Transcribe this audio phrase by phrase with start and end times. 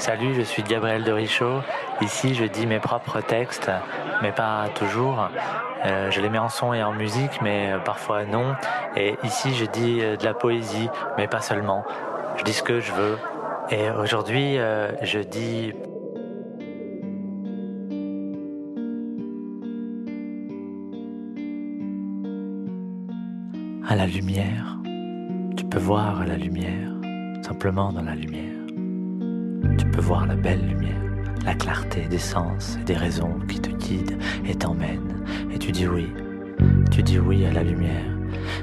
[0.00, 1.60] Salut, je suis Gabriel de Richaud.
[2.00, 3.70] Ici, je dis mes propres textes,
[4.22, 5.28] mais pas toujours.
[5.84, 8.54] Euh, je les mets en son et en musique, mais parfois non.
[8.96, 10.88] Et ici, je dis euh, de la poésie,
[11.18, 11.84] mais pas seulement.
[12.38, 13.18] Je dis ce que je veux.
[13.70, 15.74] Et aujourd'hui, euh, je dis
[23.86, 24.78] à la lumière.
[25.58, 26.88] Tu peux voir la lumière,
[27.42, 28.59] simplement dans la lumière.
[29.80, 31.00] Tu peux voir la belle lumière,
[31.46, 35.24] la clarté des sens et des raisons qui te guident et t'emmènent.
[35.54, 36.12] Et tu dis oui,
[36.90, 38.04] tu dis oui à la lumière.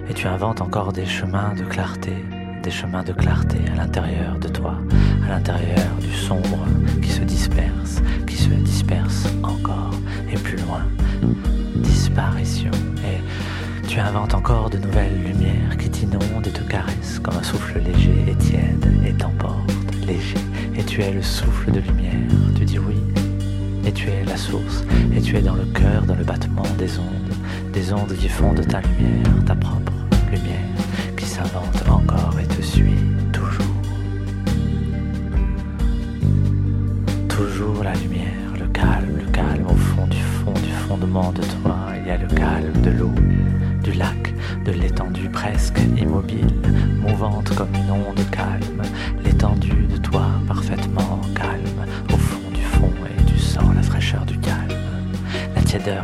[0.08, 2.14] Et tu inventes encore des chemins de clarté,
[2.62, 4.76] des chemins de clarté à l'intérieur de toi,
[5.26, 6.68] à l'intérieur du sombre
[7.02, 9.96] qui se disperse, qui se disperse encore
[10.32, 10.84] et plus loin.
[11.78, 12.70] Disparition.
[13.04, 15.57] Et tu inventes encore de nouvelles lumières
[21.12, 22.14] le souffle de lumière.
[22.56, 22.96] Tu dis oui.
[23.86, 24.84] Et tu es la source.
[25.16, 27.34] Et tu es dans le cœur, dans le battement des ondes.
[27.72, 29.94] Des ondes qui font de ta lumière ta propre
[30.32, 30.68] lumière.
[31.16, 33.66] Qui s'invente encore et te suit toujours.
[37.30, 41.78] Toujours la lumière, le calme, le calme au fond du fond du fondement de toi.
[42.02, 43.14] Il y a le calme de l'eau
[43.84, 44.34] du lac,
[44.66, 46.48] de l'étendue presque immobile,
[47.02, 48.20] mouvante comme une onde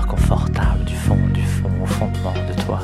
[0.07, 2.79] confortable du fond du fond au fondement de toi,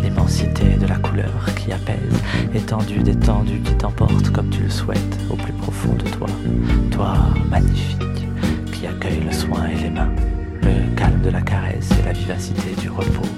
[0.00, 2.22] l'immensité de la couleur qui apaise,
[2.54, 6.28] étendue d'étendue qui t'emporte comme tu le souhaites au plus profond de toi,
[6.90, 7.14] toi
[7.50, 7.98] magnifique
[8.72, 10.12] qui accueille le soin et les mains,
[10.62, 13.28] le calme de la caresse et la vivacité du repos.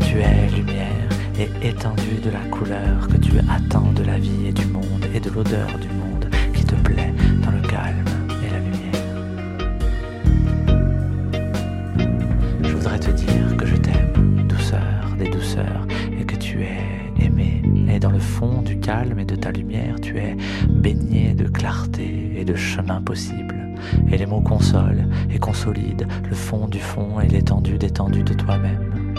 [0.00, 4.52] Tu es lumière et étendue de la couleur que tu attends de la vie et
[4.52, 6.03] du monde et de l'odeur du monde
[19.02, 20.36] et de ta lumière, tu es
[20.68, 23.56] baigné de clarté et de chemin possible.
[24.10, 29.14] Et les mots consolent et consolident le fond du fond et l'étendue d'étendue de toi-même.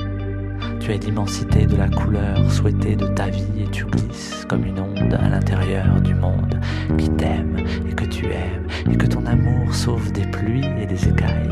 [0.79, 4.79] Tu es l'immensité de la couleur souhaitée de ta vie et tu glisses comme une
[4.79, 6.59] onde à l'intérieur du monde
[6.97, 7.57] qui t'aime
[7.89, 11.51] et que tu aimes et que ton amour sauve des pluies et des écailles.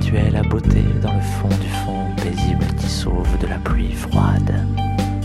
[0.00, 3.92] Tu es la beauté dans le fond du fond paisible qui sauve de la pluie
[3.92, 4.54] froide.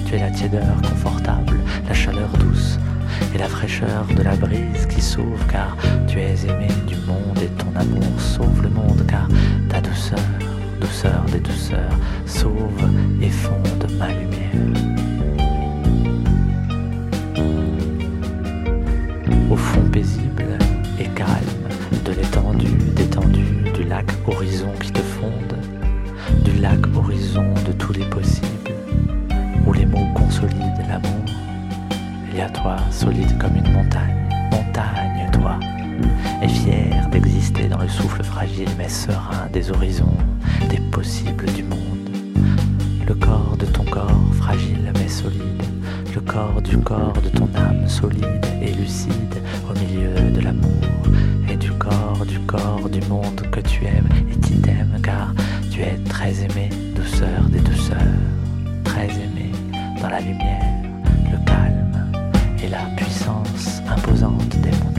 [0.05, 1.34] Tu es la tiédeur confortable,
[1.87, 2.79] la chaleur douce
[3.33, 5.75] et la fraîcheur de la brise qui sauve car
[6.07, 9.27] tu es aimé du monde et ton amour sauve le monde car
[9.69, 10.19] ta douceur
[10.79, 12.89] douceur des douceurs, sauve
[13.21, 14.51] et fonde ma lumière.
[19.49, 20.57] Au fond paisible
[20.99, 21.67] et calme
[22.05, 25.57] de l'étendue, d'étendue du lac horizon qui te fonde,
[26.43, 28.75] du lac horizon de tous les possibles,
[29.65, 31.44] où les mots consolident l'amour.
[32.35, 35.57] Y a toi, solide comme une montagne, montagne toi,
[36.41, 40.17] et fier d'exister dans le souffle fragile mais serein des horizons
[40.69, 42.09] des possibles du monde.
[43.07, 45.63] Le corps de ton corps, fragile mais solide,
[46.13, 49.35] le corps du corps de ton âme solide et lucide
[49.69, 50.83] au milieu de l'amour,
[51.49, 55.33] et du corps du corps du monde que tu aimes et qui t'aime car
[55.71, 57.95] tu es très aimé, douceur des douceurs,
[58.83, 59.53] très aimé
[60.01, 60.84] dans la lumière,
[62.63, 64.94] et la puissance imposante des mondes.